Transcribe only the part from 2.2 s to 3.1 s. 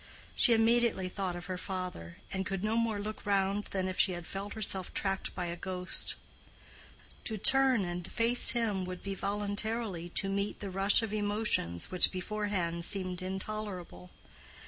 and could no more